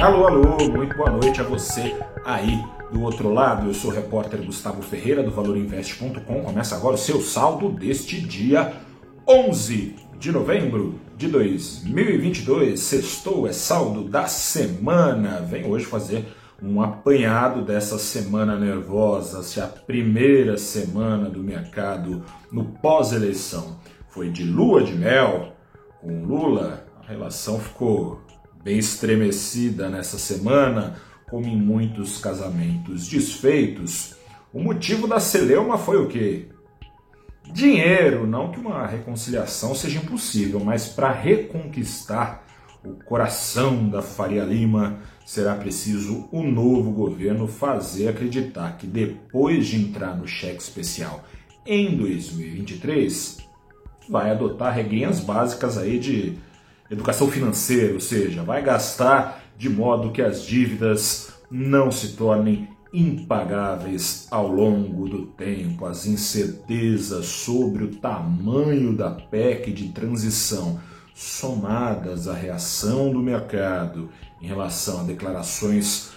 Alô, 0.00 0.26
alô, 0.26 0.56
muito 0.70 0.96
boa 0.96 1.10
noite 1.10 1.42
a 1.42 1.44
você 1.44 1.94
aí 2.24 2.58
do 2.90 3.02
outro 3.02 3.30
lado. 3.30 3.68
Eu 3.68 3.74
sou 3.74 3.90
o 3.90 3.94
repórter 3.94 4.42
Gustavo 4.42 4.80
Ferreira 4.80 5.22
do 5.22 5.30
ValorInvest.com. 5.30 6.42
Começa 6.42 6.74
agora 6.74 6.94
o 6.94 6.98
seu 6.98 7.20
saldo 7.20 7.68
deste 7.68 8.18
dia 8.18 8.72
11 9.28 9.96
de 10.18 10.32
novembro 10.32 10.98
de 11.18 11.28
2022. 11.28 12.80
Sextou 12.80 13.46
é 13.46 13.52
saldo 13.52 14.04
da 14.04 14.26
semana. 14.26 15.42
Vem 15.42 15.66
hoje 15.66 15.84
fazer 15.84 16.26
um 16.62 16.80
apanhado 16.80 17.60
dessa 17.62 17.98
semana 17.98 18.58
nervosa, 18.58 19.42
se 19.42 19.60
a 19.60 19.66
primeira 19.66 20.56
semana 20.56 21.28
do 21.28 21.42
mercado 21.42 22.24
no 22.50 22.64
pós-eleição 22.64 23.76
foi 24.08 24.30
de 24.30 24.44
lua 24.44 24.82
de 24.82 24.94
mel 24.94 25.52
com 26.00 26.24
Lula, 26.24 26.86
a 27.02 27.06
relação 27.06 27.60
ficou 27.60 28.22
bem 28.62 28.78
estremecida 28.78 29.88
nessa 29.88 30.18
semana, 30.18 30.96
como 31.28 31.46
em 31.46 31.56
muitos 31.56 32.18
casamentos 32.18 33.08
desfeitos. 33.08 34.14
O 34.52 34.60
motivo 34.60 35.06
da 35.06 35.20
celeuma 35.20 35.78
foi 35.78 35.96
o 35.96 36.08
quê? 36.08 36.48
Dinheiro, 37.52 38.26
não 38.26 38.50
que 38.50 38.60
uma 38.60 38.86
reconciliação 38.86 39.74
seja 39.74 39.98
impossível, 39.98 40.60
mas 40.60 40.88
para 40.88 41.10
reconquistar 41.10 42.44
o 42.84 42.94
coração 43.04 43.88
da 43.88 44.00
Faria 44.00 44.44
Lima, 44.44 45.00
será 45.26 45.54
preciso 45.54 46.28
o 46.32 46.42
novo 46.42 46.90
governo 46.90 47.46
fazer 47.46 48.08
acreditar 48.08 48.76
que 48.76 48.86
depois 48.86 49.66
de 49.66 49.76
entrar 49.76 50.16
no 50.16 50.26
cheque 50.26 50.62
especial 50.62 51.24
em 51.66 51.96
2023, 51.96 53.38
vai 54.08 54.30
adotar 54.30 54.74
regrinhas 54.74 55.20
básicas 55.20 55.76
aí 55.76 55.98
de 55.98 56.36
educação 56.90 57.30
financeira, 57.30 57.94
ou 57.94 58.00
seja, 58.00 58.42
vai 58.42 58.62
gastar 58.62 59.44
de 59.56 59.68
modo 59.68 60.10
que 60.10 60.22
as 60.22 60.42
dívidas 60.44 61.32
não 61.50 61.90
se 61.90 62.16
tornem 62.16 62.68
impagáveis 62.92 64.26
ao 64.30 64.48
longo 64.48 65.08
do 65.08 65.26
tempo. 65.26 65.86
As 65.86 66.06
incertezas 66.06 67.26
sobre 67.26 67.84
o 67.84 67.94
tamanho 67.96 68.96
da 68.96 69.10
PEC 69.10 69.72
de 69.72 69.88
transição, 69.90 70.80
somadas 71.14 72.26
à 72.26 72.34
reação 72.34 73.12
do 73.12 73.20
mercado 73.20 74.10
em 74.40 74.46
relação 74.46 75.00
a 75.00 75.04
declarações 75.04 76.10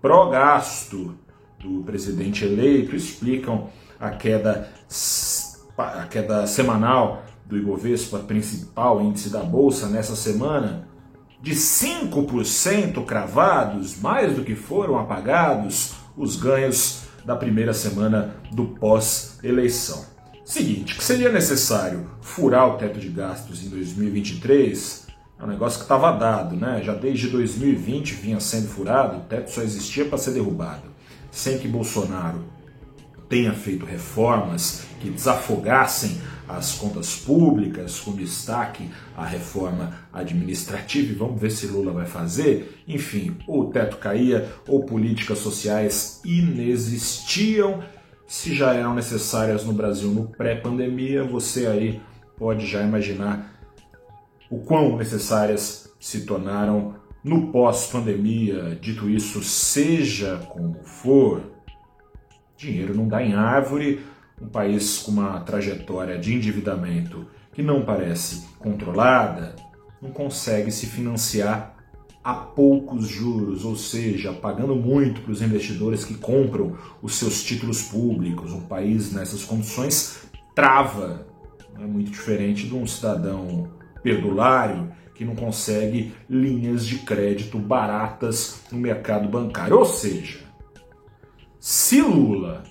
pró-gasto 0.00 1.14
do 1.58 1.82
presidente 1.82 2.44
eleito, 2.44 2.94
explicam 2.94 3.68
a 3.98 4.10
queda, 4.10 4.70
a 5.76 6.04
queda 6.04 6.46
semanal 6.46 7.24
do 7.48 7.56
Ibovespa, 7.56 8.18
principal 8.20 9.00
índice 9.00 9.30
da 9.30 9.42
bolsa, 9.42 9.88
nessa 9.88 10.16
semana, 10.16 10.88
de 11.40 11.52
5% 11.52 13.04
cravados, 13.04 14.00
mais 14.00 14.34
do 14.34 14.44
que 14.44 14.54
foram 14.54 14.98
apagados 14.98 15.94
os 16.16 16.36
ganhos 16.36 17.02
da 17.24 17.36
primeira 17.36 17.74
semana 17.74 18.36
do 18.52 18.66
pós-eleição. 18.66 20.04
Seguinte, 20.44 20.96
que 20.96 21.04
seria 21.04 21.30
necessário 21.30 22.10
furar 22.20 22.68
o 22.68 22.78
teto 22.78 22.98
de 22.98 23.08
gastos 23.08 23.64
em 23.64 23.68
2023 23.68 25.06
é 25.38 25.44
um 25.44 25.48
negócio 25.48 25.78
que 25.78 25.84
estava 25.84 26.12
dado, 26.12 26.56
né? 26.56 26.80
Já 26.82 26.94
desde 26.94 27.28
2020 27.28 28.14
vinha 28.14 28.40
sendo 28.40 28.68
furado, 28.68 29.18
o 29.18 29.20
teto 29.20 29.50
só 29.50 29.60
existia 29.60 30.06
para 30.06 30.16
ser 30.16 30.30
derrubado. 30.30 30.84
Sem 31.30 31.58
que 31.58 31.68
Bolsonaro 31.68 32.42
tenha 33.28 33.52
feito 33.52 33.84
reformas 33.84 34.86
que 35.00 35.10
desafogassem 35.10 36.20
as 36.48 36.74
contas 36.74 37.16
públicas, 37.16 37.98
com 37.98 38.12
destaque 38.12 38.88
à 39.16 39.24
reforma 39.24 39.92
administrativa, 40.12 41.12
e 41.12 41.14
vamos 41.14 41.40
ver 41.40 41.50
se 41.50 41.66
Lula 41.66 41.92
vai 41.92 42.06
fazer. 42.06 42.82
Enfim, 42.86 43.36
o 43.48 43.64
teto 43.64 43.96
caía, 43.96 44.48
ou 44.68 44.84
políticas 44.84 45.38
sociais 45.38 46.20
inexistiam. 46.24 47.82
Se 48.28 48.54
já 48.54 48.74
eram 48.74 48.94
necessárias 48.94 49.64
no 49.64 49.72
Brasil 49.72 50.10
no 50.10 50.28
pré-pandemia, 50.28 51.24
você 51.24 51.66
aí 51.66 52.00
pode 52.36 52.66
já 52.66 52.82
imaginar 52.82 53.52
o 54.50 54.58
quão 54.58 54.96
necessárias 54.96 55.92
se 55.98 56.20
tornaram 56.20 56.94
no 57.24 57.50
pós-pandemia. 57.50 58.78
Dito 58.80 59.10
isso, 59.10 59.42
seja 59.42 60.36
como 60.48 60.76
for, 60.84 61.55
dinheiro 62.56 62.94
não 62.94 63.06
dá 63.06 63.22
em 63.22 63.34
árvore 63.34 64.04
um 64.40 64.48
país 64.48 64.98
com 64.98 65.12
uma 65.12 65.40
trajetória 65.40 66.18
de 66.18 66.34
endividamento 66.34 67.26
que 67.52 67.62
não 67.62 67.82
parece 67.82 68.46
controlada, 68.58 69.56
não 70.00 70.10
consegue 70.10 70.70
se 70.70 70.86
financiar 70.86 71.74
a 72.22 72.34
poucos 72.34 73.06
juros, 73.06 73.64
ou 73.64 73.76
seja, 73.76 74.32
pagando 74.32 74.74
muito 74.74 75.20
para 75.22 75.32
os 75.32 75.40
investidores 75.40 76.04
que 76.04 76.14
compram 76.14 76.76
os 77.00 77.14
seus 77.14 77.42
títulos 77.42 77.82
públicos. 77.82 78.52
Um 78.52 78.62
país 78.62 79.12
nessas 79.12 79.44
condições 79.44 80.26
trava, 80.54 81.26
é 81.80 81.86
muito 81.86 82.10
diferente 82.10 82.66
de 82.66 82.74
um 82.74 82.86
cidadão 82.86 83.70
perdulário 84.02 84.92
que 85.14 85.24
não 85.24 85.34
consegue 85.34 86.12
linhas 86.28 86.84
de 86.84 86.98
crédito 86.98 87.58
baratas 87.58 88.60
no 88.70 88.78
mercado 88.78 89.28
bancário. 89.28 89.78
Ou 89.78 89.84
seja, 89.84 90.40
se 91.68 92.00
Lula 92.00 92.62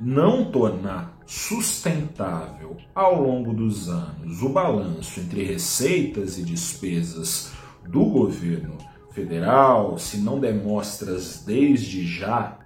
não 0.00 0.50
tornar 0.50 1.16
sustentável 1.24 2.76
ao 2.92 3.22
longo 3.22 3.52
dos 3.52 3.88
anos 3.88 4.42
o 4.42 4.48
balanço 4.48 5.20
entre 5.20 5.44
receitas 5.44 6.36
e 6.36 6.42
despesas 6.42 7.52
do 7.88 8.04
governo 8.06 8.76
federal, 9.12 9.96
se 10.00 10.16
não 10.16 10.40
demonstras 10.40 11.44
desde 11.46 12.04
já 12.04 12.58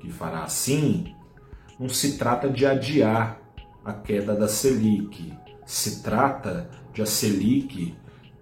que 0.00 0.10
fará 0.10 0.42
assim, 0.42 1.14
não 1.78 1.88
se 1.88 2.18
trata 2.18 2.50
de 2.50 2.66
adiar 2.66 3.40
a 3.84 3.92
queda 3.92 4.34
da 4.34 4.48
Selic, 4.48 5.32
se 5.64 6.02
trata 6.02 6.68
de 6.92 7.00
a 7.00 7.06
Selic 7.06 7.94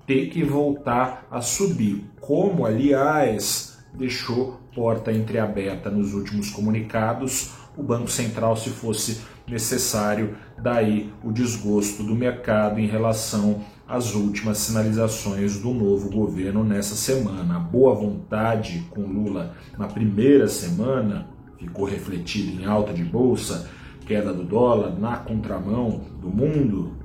ter 0.06 0.30
que 0.30 0.42
voltar 0.42 1.26
a 1.30 1.42
subir, 1.42 2.06
como 2.22 2.64
aliás 2.64 3.77
deixou 3.98 4.60
porta 4.74 5.12
entreaberta 5.12 5.90
nos 5.90 6.14
últimos 6.14 6.50
comunicados 6.50 7.52
o 7.78 7.82
Banco 7.82 8.10
Central, 8.10 8.56
se 8.56 8.70
fosse 8.70 9.20
necessário, 9.46 10.36
daí 10.60 11.12
o 11.22 11.30
desgosto 11.30 12.02
do 12.02 12.14
mercado 12.14 12.80
em 12.80 12.88
relação 12.88 13.62
às 13.86 14.14
últimas 14.14 14.58
sinalizações 14.58 15.60
do 15.60 15.72
novo 15.72 16.10
governo 16.10 16.64
nessa 16.64 16.96
semana. 16.96 17.56
A 17.56 17.60
boa 17.60 17.94
vontade 17.94 18.84
com 18.90 19.02
Lula 19.02 19.54
na 19.78 19.86
primeira 19.86 20.48
semana 20.48 21.28
ficou 21.56 21.84
refletida 21.84 22.60
em 22.60 22.66
alta 22.66 22.92
de 22.92 23.04
bolsa, 23.04 23.70
queda 24.04 24.34
do 24.34 24.42
dólar 24.42 24.98
na 24.98 25.16
contramão 25.16 26.00
do 26.20 26.28
mundo, 26.28 26.96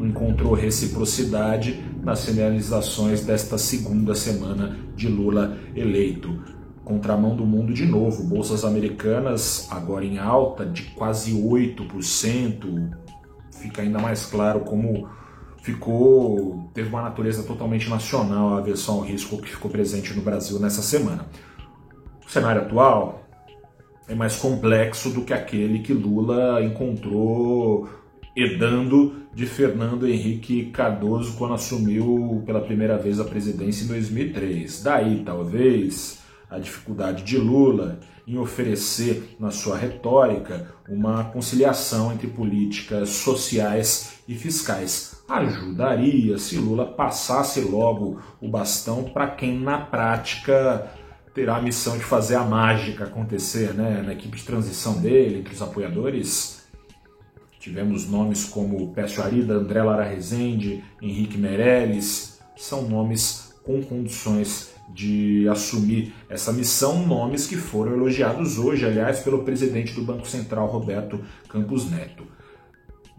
encontrou 0.00 0.54
reciprocidade 0.54 1.82
nas 2.02 2.20
sinalizações 2.20 3.24
desta 3.24 3.58
segunda 3.58 4.14
semana 4.14 4.76
de 4.94 5.08
Lula 5.08 5.56
eleito 5.74 6.58
contramão 6.88 7.36
do 7.36 7.44
mundo 7.44 7.74
de 7.74 7.84
novo. 7.84 8.24
Bolsas 8.24 8.64
americanas 8.64 9.68
agora 9.70 10.06
em 10.06 10.18
alta 10.18 10.64
de 10.64 10.84
quase 10.94 11.34
8%. 11.34 12.90
Fica 13.52 13.82
ainda 13.82 13.98
mais 13.98 14.24
claro 14.24 14.60
como 14.60 15.06
ficou 15.62 16.70
teve 16.72 16.88
uma 16.88 17.02
natureza 17.02 17.42
totalmente 17.42 17.90
nacional 17.90 18.54
a 18.54 18.58
aversão 18.58 18.96
ao 18.96 19.00
risco 19.02 19.36
que 19.36 19.50
ficou 19.50 19.70
presente 19.70 20.14
no 20.14 20.22
Brasil 20.22 20.58
nessa 20.58 20.80
semana. 20.80 21.26
O 22.26 22.30
cenário 22.30 22.62
atual 22.62 23.22
é 24.08 24.14
mais 24.14 24.36
complexo 24.36 25.10
do 25.10 25.22
que 25.22 25.34
aquele 25.34 25.80
que 25.80 25.92
Lula 25.92 26.62
encontrou 26.62 27.86
herdando 28.34 29.16
de 29.34 29.46
Fernando 29.46 30.06
Henrique 30.06 30.66
Cardoso 30.66 31.36
quando 31.36 31.54
assumiu 31.54 32.42
pela 32.44 32.60
primeira 32.60 32.96
vez 32.96 33.20
a 33.20 33.24
presidência 33.24 33.84
em 33.84 33.88
2003. 33.88 34.82
Daí, 34.82 35.22
talvez, 35.24 36.20
a 36.50 36.58
dificuldade 36.58 37.22
de 37.22 37.36
Lula 37.36 38.00
em 38.26 38.36
oferecer 38.36 39.36
na 39.40 39.50
sua 39.50 39.76
retórica 39.76 40.74
uma 40.88 41.24
conciliação 41.24 42.12
entre 42.12 42.26
políticas 42.26 43.08
sociais 43.10 44.20
e 44.28 44.34
fiscais. 44.34 45.22
Ajudaria 45.28 46.36
se 46.36 46.58
Lula 46.58 46.84
passasse 46.84 47.60
logo 47.60 48.20
o 48.40 48.48
bastão 48.48 49.04
para 49.04 49.28
quem 49.28 49.58
na 49.58 49.78
prática 49.78 50.90
terá 51.34 51.56
a 51.56 51.62
missão 51.62 51.96
de 51.96 52.04
fazer 52.04 52.34
a 52.34 52.44
mágica 52.44 53.04
acontecer, 53.04 53.72
né? 53.72 54.02
Na 54.04 54.12
equipe 54.12 54.36
de 54.36 54.44
transição 54.44 55.00
dele, 55.00 55.38
entre 55.38 55.54
os 55.54 55.62
apoiadores, 55.62 56.57
tivemos 57.68 58.08
nomes 58.08 58.44
como 58.44 58.92
Pécio 58.92 59.22
Arida, 59.22 59.54
André 59.54 59.82
Lara 59.82 60.04
Rezende, 60.04 60.82
Henrique 61.02 61.36
Meirelles, 61.36 62.40
são 62.56 62.88
nomes 62.88 63.54
com 63.62 63.82
condições 63.82 64.74
de 64.88 65.46
assumir 65.48 66.14
essa 66.30 66.50
missão, 66.50 67.06
nomes 67.06 67.46
que 67.46 67.56
foram 67.56 67.92
elogiados 67.92 68.58
hoje, 68.58 68.86
aliás, 68.86 69.20
pelo 69.20 69.44
presidente 69.44 69.94
do 69.94 70.02
Banco 70.02 70.26
Central, 70.26 70.66
Roberto 70.66 71.22
Campos 71.48 71.90
Neto. 71.90 72.24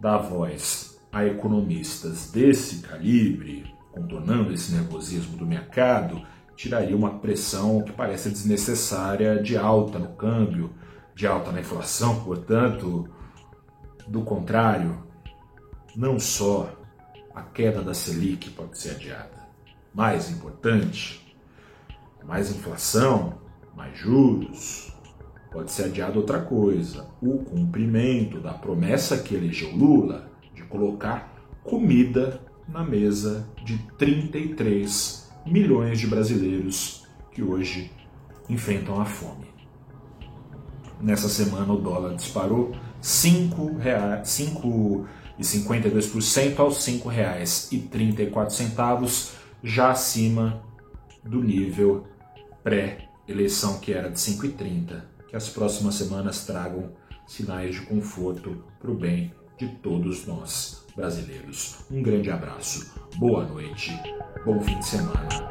Dar 0.00 0.18
voz 0.18 0.98
a 1.12 1.24
economistas 1.24 2.30
desse 2.32 2.80
calibre 2.80 3.64
contornando 3.92 4.52
esse 4.52 4.72
nervosismo 4.72 5.36
do 5.36 5.46
mercado, 5.46 6.22
tiraria 6.56 6.96
uma 6.96 7.18
pressão 7.18 7.82
que 7.82 7.92
parece 7.92 8.30
desnecessária 8.30 9.42
de 9.42 9.56
alta 9.56 9.98
no 9.98 10.08
câmbio, 10.08 10.70
de 11.14 11.26
alta 11.26 11.52
na 11.52 11.60
inflação, 11.60 12.20
portanto, 12.24 13.08
do 14.10 14.22
contrário, 14.22 14.98
não 15.94 16.18
só 16.18 16.76
a 17.32 17.42
queda 17.42 17.80
da 17.80 17.94
Selic 17.94 18.50
pode 18.50 18.76
ser 18.76 18.90
adiada. 18.90 19.48
Mais 19.94 20.28
importante, 20.30 21.36
mais 22.26 22.50
inflação, 22.50 23.38
mais 23.74 23.96
juros, 23.96 24.92
pode 25.52 25.70
ser 25.70 25.84
adiada 25.84 26.18
outra 26.18 26.40
coisa: 26.40 27.06
o 27.22 27.38
cumprimento 27.38 28.40
da 28.40 28.52
promessa 28.52 29.16
que 29.16 29.34
elegeu 29.34 29.70
Lula 29.70 30.28
de 30.52 30.64
colocar 30.64 31.32
comida 31.62 32.40
na 32.68 32.82
mesa 32.82 33.48
de 33.64 33.78
33 33.96 35.30
milhões 35.46 36.00
de 36.00 36.08
brasileiros 36.08 37.06
que 37.30 37.44
hoje 37.44 37.92
enfrentam 38.48 39.00
a 39.00 39.04
fome. 39.04 39.48
Nessa 41.00 41.28
semana 41.28 41.72
o 41.72 41.80
dólar 41.80 42.16
disparou 42.16 42.72
5 43.00 43.78
reais, 43.78 44.28
5 44.28 45.06
e 45.38 45.42
52% 45.42 46.58
aos 46.58 46.86
R$ 46.86 46.98
5,34, 46.98 49.30
já 49.62 49.90
acima 49.90 50.62
do 51.24 51.42
nível 51.42 52.06
pré-eleição 52.62 53.78
que 53.78 53.92
era 53.92 54.10
de 54.10 54.18
5,30. 54.18 55.02
Que 55.28 55.36
as 55.36 55.48
próximas 55.48 55.94
semanas 55.94 56.44
tragam 56.44 56.90
sinais 57.26 57.76
de 57.76 57.82
conforto 57.82 58.64
para 58.80 58.90
o 58.90 58.94
bem 58.94 59.32
de 59.56 59.68
todos 59.68 60.26
nós 60.26 60.84
brasileiros. 60.96 61.76
Um 61.90 62.02
grande 62.02 62.30
abraço, 62.30 62.92
boa 63.16 63.46
noite, 63.46 63.98
bom 64.44 64.60
fim 64.60 64.78
de 64.78 64.86
semana 64.86 65.50